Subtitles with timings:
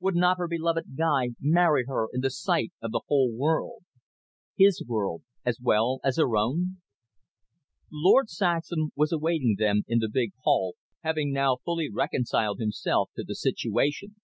[0.00, 3.84] Would not her beloved Guy marry her in the sight of the whole world?
[4.56, 6.78] His world as well as her own?
[7.92, 13.24] Lord Saxham was awaiting them in the big hall, having now fully reconciled himself to
[13.24, 14.16] the situation.